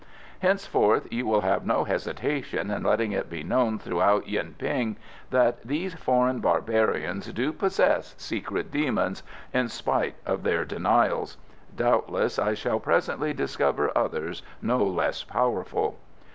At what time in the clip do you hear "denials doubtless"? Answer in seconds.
10.65-12.39